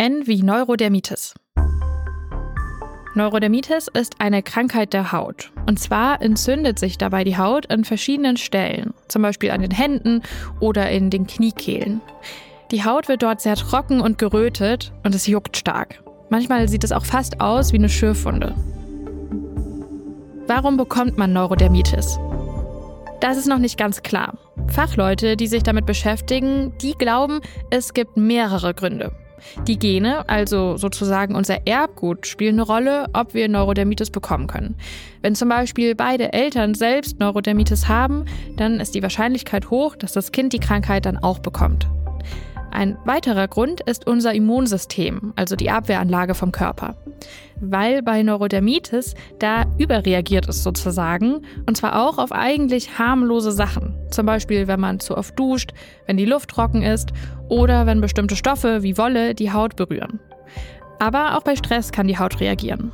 [0.00, 1.34] N wie Neurodermitis.
[3.14, 5.52] Neurodermitis ist eine Krankheit der Haut.
[5.66, 10.22] Und zwar entzündet sich dabei die Haut an verschiedenen Stellen, zum Beispiel an den Händen
[10.58, 12.00] oder in den Kniekehlen.
[12.70, 16.02] Die Haut wird dort sehr trocken und gerötet und es juckt stark.
[16.30, 18.54] Manchmal sieht es auch fast aus wie eine Schürfwunde.
[20.46, 22.18] Warum bekommt man Neurodermitis?
[23.20, 24.38] Das ist noch nicht ganz klar.
[24.68, 29.12] Fachleute, die sich damit beschäftigen, die glauben, es gibt mehrere Gründe.
[29.66, 34.76] Die Gene, also sozusagen unser Erbgut, spielen eine Rolle, ob wir Neurodermitis bekommen können.
[35.22, 38.24] Wenn zum Beispiel beide Eltern selbst Neurodermitis haben,
[38.56, 41.88] dann ist die Wahrscheinlichkeit hoch, dass das Kind die Krankheit dann auch bekommt.
[42.70, 46.94] Ein weiterer Grund ist unser Immunsystem, also die Abwehranlage vom Körper.
[47.60, 53.94] Weil bei Neurodermitis da überreagiert ist sozusagen, und zwar auch auf eigentlich harmlose Sachen.
[54.10, 55.72] Zum Beispiel, wenn man zu oft duscht,
[56.06, 57.12] wenn die Luft trocken ist
[57.48, 60.20] oder wenn bestimmte Stoffe wie Wolle die Haut berühren.
[61.00, 62.92] Aber auch bei Stress kann die Haut reagieren.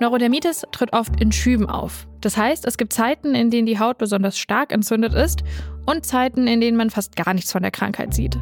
[0.00, 2.06] Neurodermitis tritt oft in Schüben auf.
[2.20, 5.42] Das heißt, es gibt Zeiten, in denen die Haut besonders stark entzündet ist
[5.86, 8.38] und Zeiten, in denen man fast gar nichts von der Krankheit sieht.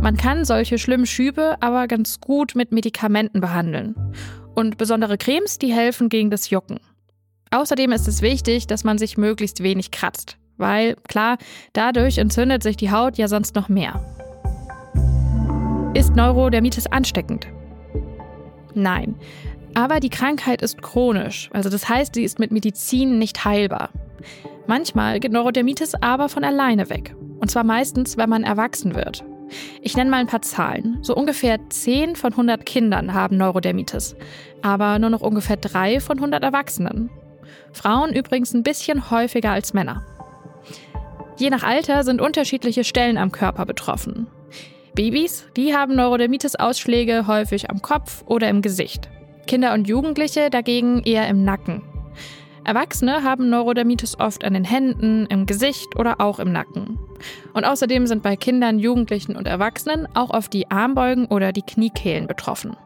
[0.00, 3.94] Man kann solche schlimmen Schübe aber ganz gut mit Medikamenten behandeln.
[4.54, 6.78] Und besondere Cremes, die helfen gegen das Jucken.
[7.50, 11.38] Außerdem ist es wichtig, dass man sich möglichst wenig kratzt, weil klar,
[11.72, 14.04] dadurch entzündet sich die Haut ja sonst noch mehr.
[15.94, 17.46] Ist Neurodermitis ansteckend?
[18.74, 19.16] Nein.
[19.74, 23.90] Aber die Krankheit ist chronisch, also das heißt, sie ist mit Medizin nicht heilbar.
[24.66, 27.14] Manchmal geht Neurodermitis aber von alleine weg.
[27.40, 29.24] Und zwar meistens, wenn man erwachsen wird.
[29.80, 30.98] Ich nenne mal ein paar Zahlen.
[31.02, 34.16] So ungefähr 10 von 100 Kindern haben Neurodermitis,
[34.62, 37.10] aber nur noch ungefähr 3 von 100 Erwachsenen.
[37.72, 40.04] Frauen übrigens ein bisschen häufiger als Männer.
[41.38, 44.26] Je nach Alter sind unterschiedliche Stellen am Körper betroffen.
[44.94, 49.08] Babys, die haben Neurodermitis-Ausschläge häufig am Kopf oder im Gesicht.
[49.48, 51.82] Kinder und Jugendliche dagegen eher im Nacken.
[52.64, 56.98] Erwachsene haben Neurodermitis oft an den Händen, im Gesicht oder auch im Nacken.
[57.54, 62.26] Und außerdem sind bei Kindern, Jugendlichen und Erwachsenen auch oft die Armbeugen oder die Kniekehlen
[62.26, 62.76] betroffen.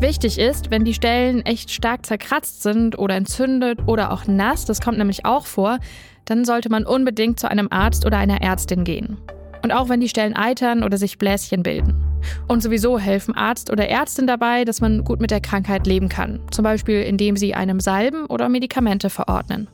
[0.00, 4.82] Wichtig ist, wenn die Stellen echt stark zerkratzt sind oder entzündet oder auch nass, das
[4.82, 5.78] kommt nämlich auch vor,
[6.26, 9.16] dann sollte man unbedingt zu einem Arzt oder einer Ärztin gehen.
[9.62, 12.01] Und auch wenn die Stellen eitern oder sich Bläschen bilden.
[12.48, 16.40] Und sowieso helfen Arzt oder Ärztin dabei, dass man gut mit der Krankheit leben kann.
[16.50, 19.68] Zum Beispiel indem sie einem Salben oder Medikamente verordnen.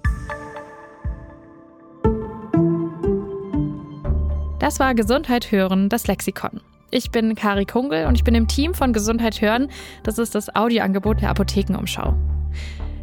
[4.59, 6.61] Das war Gesundheit hören, das Lexikon.
[6.91, 9.69] Ich bin Kari Kungel und ich bin im Team von Gesundheit hören.
[10.03, 12.15] Das ist das Audioangebot der Apothekenumschau.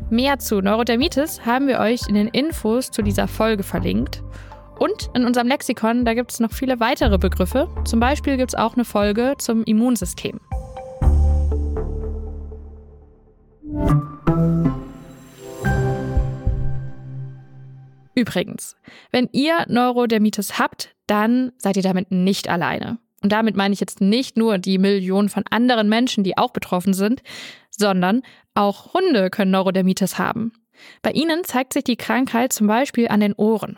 [0.09, 4.22] Mehr zu Neurodermitis haben wir euch in den Infos zu dieser Folge verlinkt.
[4.80, 7.69] Und in unserem Lexikon, da gibt es noch viele weitere Begriffe.
[7.86, 10.40] Zum Beispiel gibt es auch eine Folge zum Immunsystem.
[18.16, 18.78] Übrigens,
[19.12, 22.97] wenn ihr Neurodermitis habt, dann seid ihr damit nicht alleine.
[23.22, 26.94] Und damit meine ich jetzt nicht nur die Millionen von anderen Menschen, die auch betroffen
[26.94, 27.22] sind,
[27.69, 28.22] sondern
[28.53, 30.53] auch Hunde können Neurodermitis haben.
[31.02, 33.78] Bei ihnen zeigt sich die Krankheit zum Beispiel an den Ohren.